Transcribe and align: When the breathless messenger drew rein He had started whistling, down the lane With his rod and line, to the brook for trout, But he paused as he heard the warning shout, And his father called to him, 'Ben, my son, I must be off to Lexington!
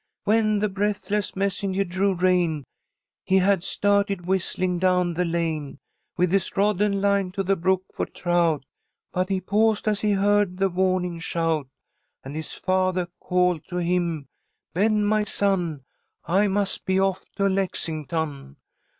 When 0.23 0.57
the 0.57 0.67
breathless 0.67 1.35
messenger 1.35 1.83
drew 1.83 2.15
rein 2.15 2.63
He 3.23 3.37
had 3.37 3.63
started 3.63 4.25
whistling, 4.25 4.79
down 4.79 5.13
the 5.13 5.23
lane 5.25 5.77
With 6.17 6.31
his 6.31 6.57
rod 6.57 6.81
and 6.81 6.99
line, 7.01 7.31
to 7.33 7.43
the 7.43 7.55
brook 7.55 7.83
for 7.93 8.07
trout, 8.07 8.65
But 9.13 9.29
he 9.29 9.39
paused 9.39 9.87
as 9.87 10.01
he 10.01 10.13
heard 10.13 10.57
the 10.57 10.69
warning 10.71 11.19
shout, 11.19 11.67
And 12.23 12.35
his 12.35 12.51
father 12.51 13.09
called 13.19 13.61
to 13.67 13.77
him, 13.77 14.25
'Ben, 14.73 15.05
my 15.05 15.23
son, 15.23 15.83
I 16.25 16.47
must 16.47 16.83
be 16.85 16.99
off 16.99 17.23
to 17.35 17.47
Lexington! 17.47 18.55